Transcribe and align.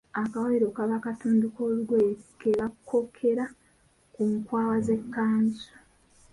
Akawaayiro 0.21 0.67
kaba 0.77 0.97
katundu 1.05 1.45
k’olugoye 1.55 2.11
ke 2.39 2.49
bakookera 2.59 3.45
mu 4.15 4.25
nkwawa 4.37 4.75
z’ekkanzu. 4.85 5.67